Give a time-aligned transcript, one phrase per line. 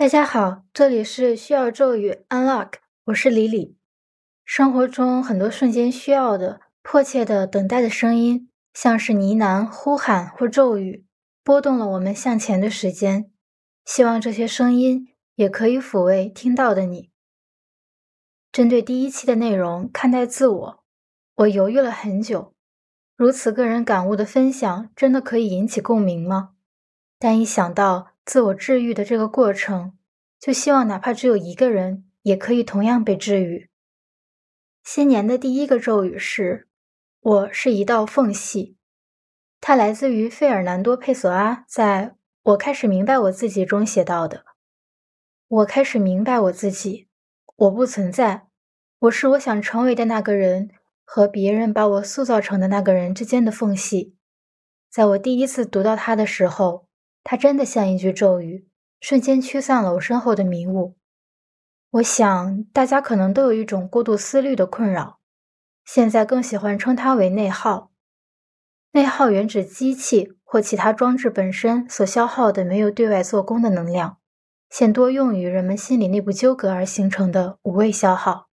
[0.00, 3.76] 大家好，这里是需要咒语 Unlock，我是李李。
[4.46, 11.04] 生活中很多瞬间需要的、迫切的等待的声音，像是呢喃、呼喊或咒语，
[11.44, 13.30] 拨动了我们向前的时间。
[13.84, 17.10] 希望这些声音也可以抚慰听到的你。
[18.50, 20.84] 针对第一期的内容看待自我，
[21.34, 22.54] 我犹豫了很久。
[23.18, 26.54] 如此个人感悟的分享，真的可以引起共鸣吗？
[27.18, 28.09] 但一想到……
[28.30, 29.98] 自我治愈的这个过程，
[30.38, 33.68] 就希望哪怕只有一个人，也可以同样被治愈。
[34.84, 36.68] 新年的第一个咒语是
[37.18, 38.76] “我是一道缝隙”，
[39.60, 44.44] 它来自于费尔南多·佩索阿在我开始明白我自己中写到的
[45.48, 47.08] ：“我开始明白我自己，
[47.56, 48.46] 我不存在，
[49.00, 50.70] 我是我想成为的那个人
[51.04, 54.14] 和别人把我塑造成的那个人之间的缝隙。”
[54.88, 56.89] 在我第一次读到它的时候。
[57.22, 58.68] 它真的像一句咒语，
[59.00, 60.96] 瞬间驱散了我身后的迷雾。
[61.90, 65.18] 我想，大家可能都有一种过度思虑的困扰，
[65.84, 67.90] 现在更喜欢称它为内耗。
[68.92, 74.18] 内耗原指机器或其他装置本身所消耗的没有对外做功的能量，
[74.68, 78.48] 现多用于人们心理内部纠葛而形成的无谓消耗。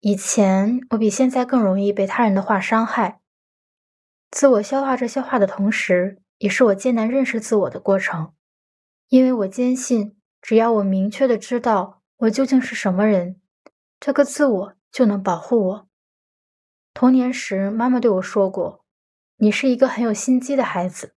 [0.00, 3.20] 以前，我比现在更容易被他人的话伤害，
[4.30, 6.21] 自我消化这些话的同时。
[6.42, 8.32] 也是我艰难认识自我的过程，
[9.10, 13.40] 因为我坚信，只要我明确的知道我究竟是什么人，
[14.00, 15.88] 这个自我就能保护我。
[16.92, 18.84] 童年时，妈妈对我说过
[19.38, 21.14] ：“你是一个很有心机的孩子。”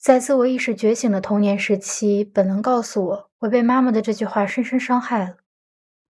[0.00, 5.36] 在自我意识觉醒的童年时期，本能告诉我，我被妈妈的这句话深深伤害了。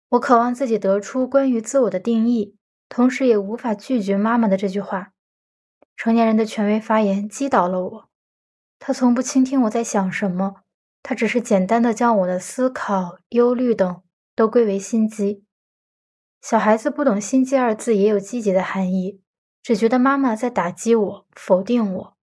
[0.08, 2.56] 我渴望自己得出关于自我的定义，
[2.88, 5.12] 同时也无法拒绝妈妈的这句话。
[5.98, 8.08] 成年人的权威发言击倒了我，
[8.78, 10.62] 他从不倾听我在想什么，
[11.02, 14.00] 他只是简单的将我的思考、忧虑等
[14.36, 15.44] 都归为心机。
[16.40, 19.20] 小孩子不懂“心机”二字也有积极的含义，
[19.61, 22.17] 只觉得妈妈在打击我、否定我。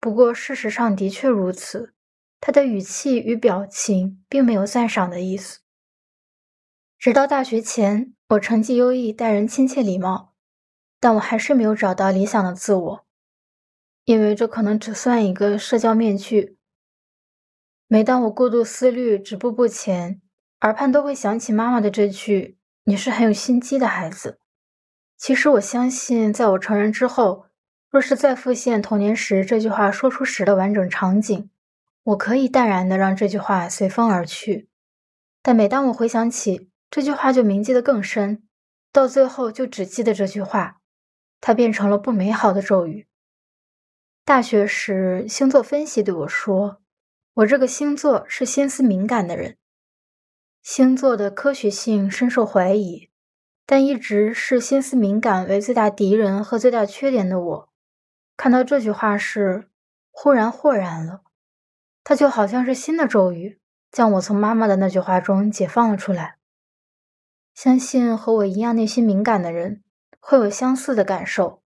[0.00, 1.92] 不过事实上的确如此，
[2.40, 5.60] 他的语气与表情并没有赞赏的意思。
[6.98, 10.31] 直到大学前，我成绩优异，待人亲切礼貌。
[11.02, 13.04] 但我还是没有找到理想的自我，
[14.04, 16.56] 因为这可能只算一个社交面具。
[17.88, 20.22] 每当我过度思虑、止步不前，
[20.60, 24.38] 耳畔都会想起妈妈的这句：“你是很有心机的孩子。”
[25.18, 27.46] 其实我相信，在我成人之后，
[27.90, 31.50] 若是再复现童年时这句话说出时的完整场景，
[32.04, 34.68] 我可以淡然的让这句话随风而去。
[35.42, 38.44] 但每当我回想起这句话，就铭记得更深，
[38.92, 40.78] 到最后就只记得这句话。
[41.42, 43.08] 它变成了不美好的咒语。
[44.24, 46.80] 大学时，星座分析对我说
[47.34, 49.58] ：“我这个星座是心思敏感的人。”
[50.62, 53.10] 星座的科学性深受怀疑，
[53.66, 57.68] 但一直视心思敏感为最大敌人和最大缺点的我，
[58.36, 59.68] 看到这句话时，
[60.12, 61.22] 忽然豁然了。
[62.04, 63.58] 它就好像是新的咒语，
[63.90, 66.38] 将我从妈妈的那句话中解放了出来。
[67.52, 69.82] 相信和我一样内心敏感的人。
[70.24, 71.62] 会有相似的感受，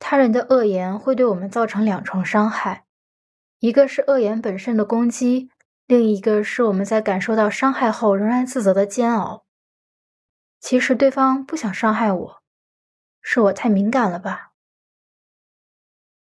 [0.00, 2.84] 他人的恶言会对我们造成两重伤害，
[3.60, 5.50] 一个是恶言本身的攻击，
[5.86, 9.46] 另一个是我们在感受到伤害后仍然自责的煎熬。
[10.58, 12.42] 其实对方不想伤害我，
[13.22, 14.50] 是我太敏感了吧？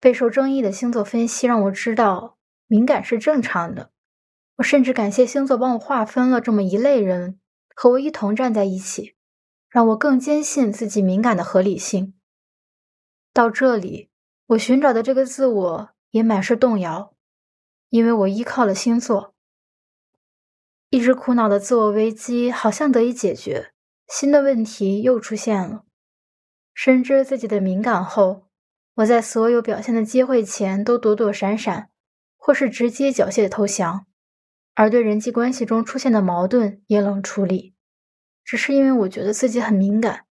[0.00, 3.93] 备受争议的星座分析让我知道敏感是正常的，
[4.56, 7.38] 我甚至感谢星座帮我划分了这么一类人，
[7.77, 9.15] 和我一同站在一起。
[9.68, 12.14] 让我更坚信自己敏感的合理性。
[13.32, 14.10] 到这里，
[14.46, 17.14] 我寻找的这个自我也满是动摇，
[17.90, 19.34] 因为我依靠了星座。
[20.90, 23.72] 一直苦恼的自我危机好像得以解决，
[24.08, 25.84] 新的问题又出现了。
[26.72, 28.48] 深知自己的敏感后，
[28.94, 31.90] 我在所有表现的机会前都躲躲闪闪，
[32.36, 34.06] 或是直接缴械投降，
[34.74, 37.74] 而对人际关系中出现的矛盾也冷处理。
[38.48, 40.24] 只是因为我觉得自己很敏感，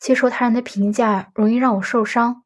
[0.00, 2.42] 接受他人的评价容易让我受伤。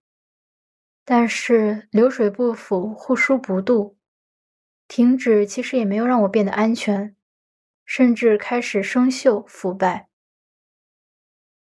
[1.06, 3.94] 但是流水不腐，户枢不蠹，
[4.86, 7.16] 停止其实也没有让我变得安全，
[7.86, 10.10] 甚至开始生锈腐败。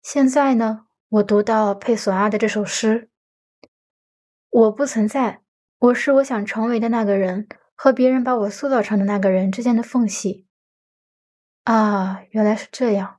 [0.02, 3.08] 现在呢，我读到佩索阿的这首诗
[4.50, 5.40] ：“我不存在，
[5.78, 10.46] 我是我想成为的那个人和别人把我塑造成的那个人之间的缝隙。”
[11.64, 13.15] 啊，原来是这样。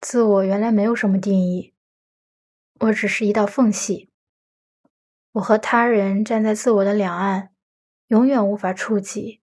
[0.00, 1.74] 自我原来没有什么定义，
[2.80, 4.10] 我只是一道缝隙。
[5.32, 7.50] 我和他人站在自我的两岸，
[8.06, 9.40] 永远无法触及。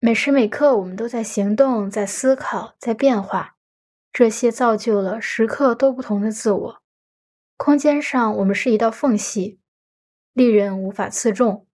[0.00, 3.56] 每时每刻，我们都在行动，在思考，在变化，
[4.12, 6.82] 这些造就了时刻都不同的自我。
[7.56, 9.60] 空间上，我们是一道缝隙，
[10.32, 11.64] 利刃无法刺中；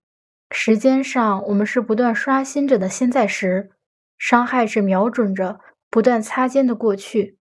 [0.50, 3.70] 时间上，我们是不断刷新着的现在时，
[4.18, 5.58] 伤害是、瞄准着
[5.92, 7.36] 不断擦肩的过去。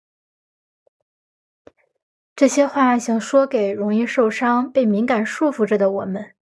[2.35, 6.35] 这些话想说给容易受伤、被敏感束缚着的我们，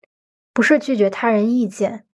[0.51, 2.07] 不是拒绝他人意见，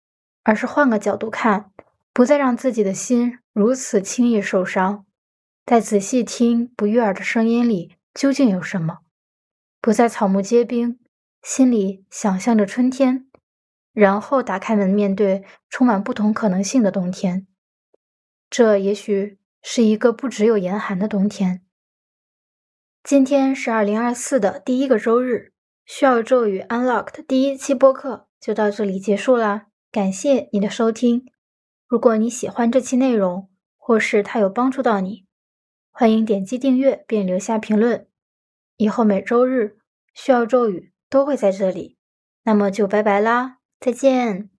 [0.44, 1.71] 而是换个角度看。
[2.15, 5.05] 不再让自己的心如此轻易受伤，
[5.67, 9.00] 再仔细听不悦耳的声音里究竟有什么？
[9.83, 10.99] 不再草木皆兵，
[11.43, 13.27] 心里想象着春天，
[13.93, 17.47] 然后打开门面对充满不同可能性的冬天。
[18.49, 21.62] 这也许是一个不只有严寒的冬天。
[23.03, 25.53] 今天是二零二四的第一个周日，
[25.85, 31.25] 需要咒语 Unlocked 第一期播客就到这里结束啦，感谢你的收听。
[31.88, 35.26] 如果你喜欢这期内容，或是它有帮助到你，
[35.91, 38.06] 欢迎点击订阅并留下评论。
[38.76, 39.79] 以后每周日
[40.15, 41.99] 需要咒语都会在这里，
[42.44, 44.52] 那么就拜拜啦，再见。